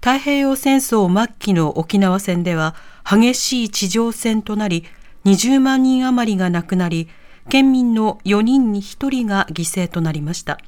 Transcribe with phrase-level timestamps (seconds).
[0.00, 4.86] 太平洋戦争末期の沖縄戦では激しい地上戦となり
[5.26, 7.08] 20万人余りが亡くなり
[7.50, 10.58] 県民の4人に1人が犠牲となりました。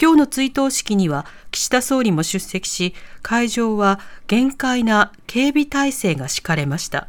[0.00, 3.98] 今日の追悼式には岸田総理も出席し会場は
[4.28, 7.08] 厳戒な警備体制が敷かれました。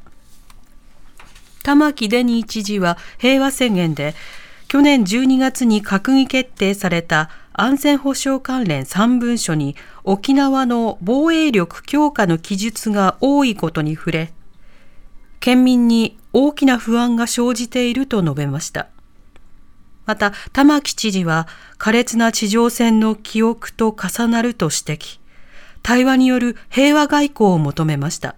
[1.69, 4.15] 玉城デニー知事は平和宣言で
[4.67, 14.33] 去年12月に閣議決定された安全保障関連3文書に沖縄の防衛力強化の記述が多いことに触れ
[15.39, 18.87] 県民に大きな不安が生じていると述べました。
[20.05, 21.47] また玉城知事は
[21.77, 25.19] 苛烈な地上戦の記憶と重なると指摘。
[25.81, 28.35] 対話による平和外交を求めました。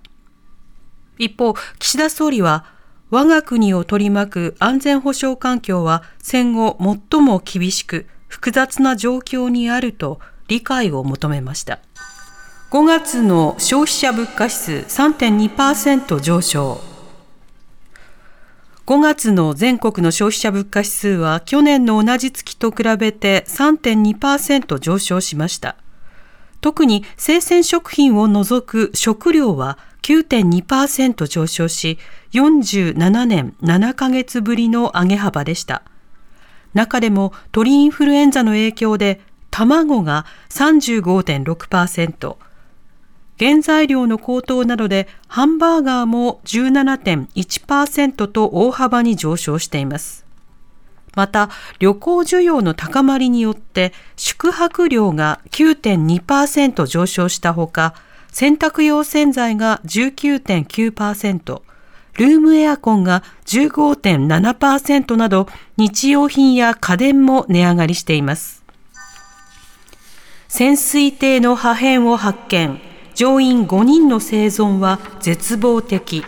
[1.18, 2.66] 一方岸田総理は
[3.12, 6.78] 我が国を取り巻く安全保障環境は戦後
[7.12, 11.80] 最も厳しく複雑な状況にあると理解を求めました。
[12.72, 16.80] 5月の消費者物価指数3.2%上昇。
[18.86, 25.76] 5月の全国の消費者物価指数は去年の同じ月と比べて3.2%上昇しました。
[26.62, 32.00] 特に生鮮食品を除く食料は9.2%上昇し、
[32.34, 35.84] 47年7ヶ月ぶりの上げ幅でした。
[36.74, 42.38] 中でも鳥インフルエンザの影響で卵が35.6%、
[43.40, 50.21] 原材料の高騰などでハンバーガーも17.1%と大幅に上昇しています。
[51.16, 51.50] また、
[51.80, 57.94] 旅行需要の高まりによって宿泊料が9.2%上昇したほか、
[58.32, 61.62] 洗濯用洗剤が19.9%、
[62.14, 68.64] ルームエアコンが15.7%など日用品や家電も値上がりしています。
[70.48, 72.80] 潜水艇の破片を発見、
[73.16, 76.26] 乗員5人の生存は絶望的。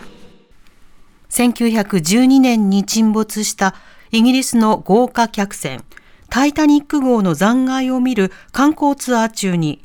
[1.30, 3.74] 1912年に沈没した
[4.14, 5.82] イギリスの豪華客船
[6.30, 9.84] タイタニック号の残骸を見る観光ツアー中に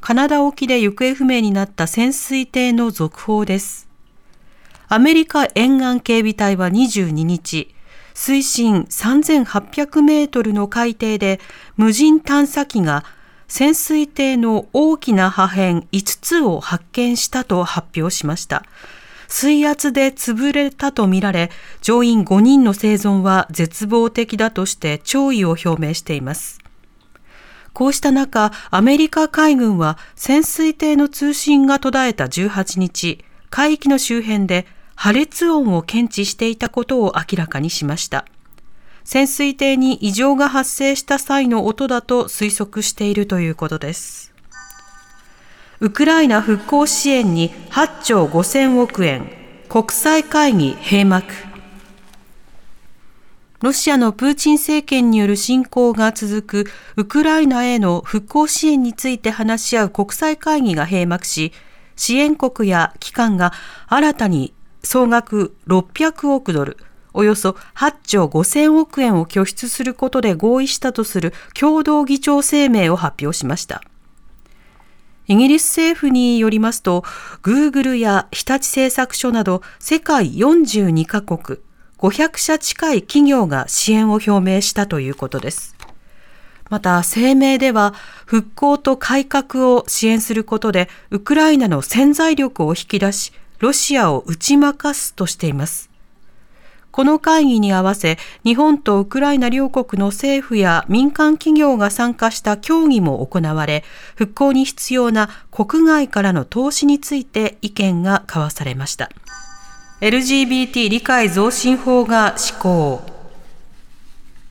[0.00, 3.88] カナダ沖で行方不明になった潜水艇の続報です。
[4.86, 7.74] アメリカ沿岸警備隊は22日、
[8.14, 11.40] 水深3800メートルの海底で
[11.76, 13.04] 無人探査機が
[13.48, 15.58] 潜水艇の大きな破片
[15.90, 18.62] 5つを発見したと発表しました。
[19.36, 21.50] 水圧で潰れたとみられ、
[21.82, 26.60] 乗員5人の生存は絶望的だとして弔意を表明しています。
[27.72, 38.26] こうした中、アメリカ海軍は潜水艇の通信が途絶えた18日、海域の周辺で破裂音を検知していたことを明らかにしました。
[39.02, 44.33] 潜水艇に異常が発生した際の音だと推測しているということです。
[45.84, 49.30] ウクライナ復興支援に8兆5千億円、
[49.68, 51.30] 国際会議閉幕。
[53.60, 56.64] ロシアのプーチン政権による侵攻が続く
[56.96, 61.52] ウクライナへの復興支援について話し合う国際会議が閉幕し、
[61.96, 63.52] 支援国や機関が
[63.86, 66.78] 新たに総額600億ドル、
[67.12, 73.82] およそ8兆5000億円を拠出することで合意したとする共同議長声明を発表しました。
[75.26, 77.02] イギリス政府によりますと、
[77.42, 81.58] グーグルや日立製作所など世界42カ国、
[81.98, 85.74] 500社近い企業が支援を表明したということです。
[86.68, 87.94] また声明では
[88.26, 95.93] 復興と改革を支援することでウクライナの潜在力を引き出しロシアを打ち負かすとしています。
[96.94, 103.82] この会議に合わせ日本とウクライナ両国の政府や民間企業が参加した協議も行われ
[104.14, 109.10] 復興に必要な国外からの投資について意見が交わされました。
[110.02, 113.02] LGBT 理解増進法が施行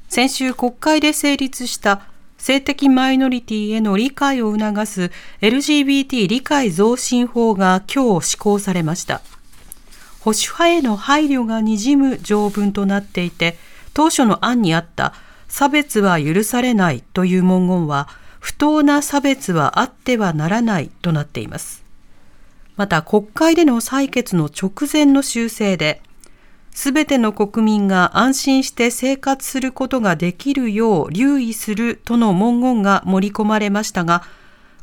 [0.09, 2.01] 先週国会で成立した
[2.37, 9.21] 性的マイノリティへの理解を促す LGBT 理解増進法が今日施行されました
[10.23, 13.57] 保守派への配慮がにじむ条文となっていて
[13.93, 15.13] 当初の案にあった
[15.49, 18.07] 差別は許されないという文言は
[18.39, 21.83] 不当な差別はあってはならないとなっています。
[22.75, 26.01] また国会での採決の直前の修正で、
[26.71, 34.23] すべての国民が安心して生活することができるよう留意するとの文言が盛り込まれましたが、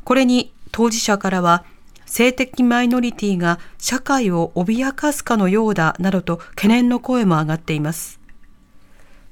[0.05, 1.63] これに当事者からは、
[2.11, 8.19] 性的マイノリティが社会を脅かすかのようだなどと懸念の声も上がっています。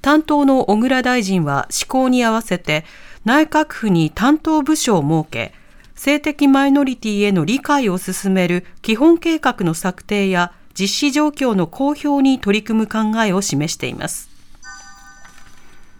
[0.01, 2.85] 担当の小倉大臣は施行に合わせて
[3.25, 5.53] 内閣府に担当部署を設け、
[5.93, 14.29] 性的マイノリティへの理解を進める基本計画の策定や実施状況の公表に取り組む考えを示しています。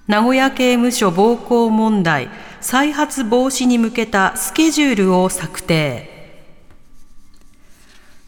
[0.08, 2.30] 名古屋刑務所暴行問題
[2.62, 6.19] 再発防止に向けたスケジュールを策定。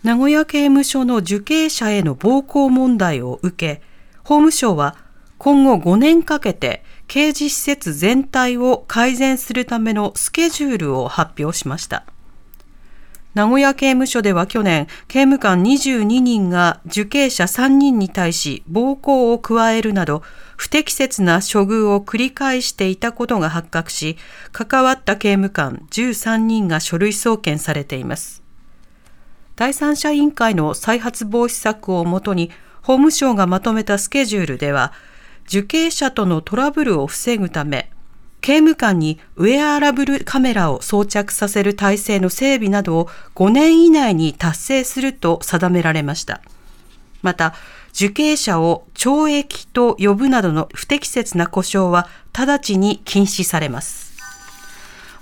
[0.04, 3.82] 名古屋刑務所の受刑者への暴行問題を受け、
[4.24, 4.96] 法務省は
[5.38, 12.04] 今後5年かけて刑事施設全体を改善するためのスケジュールを発表しました。
[13.36, 20.24] 名古屋刑務所では去年、刑務官22人が受刑者3人に対し暴行を加えるなど、
[20.58, 24.18] 不適切な処遇を繰り返していたことが発覚し、
[24.52, 28.42] 関わった刑務官13人が書類送検されています。
[29.56, 32.52] 第三者委員会の再発防止策をもとに、
[32.82, 34.94] 法務省がまとめたスケジュールでは、
[35.48, 37.92] 受刑者とのトラブルを防ぐため、
[38.42, 46.42] 刑務官にウェアラブルカメラを装着させる体制の整備などを5年以内に達成すると定められました。
[47.22, 47.54] また、
[47.94, 54.11] 受刑者を懲役と呼ぶなどの不適切な故障は直ちに禁止されます。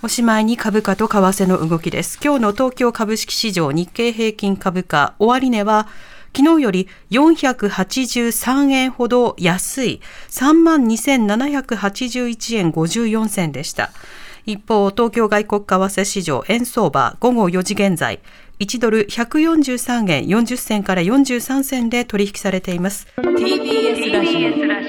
[0.01, 2.17] おしまいに株価と為替の動きです。
[2.23, 5.89] 今日の東京株式市場日経平均株価終値は
[6.33, 9.99] 昨日より483円ほど安い
[10.29, 13.91] 32,781円54銭でした。
[14.45, 18.21] 一方、東京外国為替市場円相場午後4時現在、
[18.61, 23.05] 1ドル143円40銭から43銭で取引されています。
[23.17, 24.39] TBS ラジオ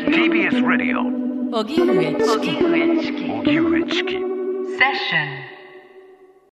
[0.09, 1.01] TBS ラジオ
[1.59, 4.30] 荻上チキ荻上チキ
[4.88, 5.40] ン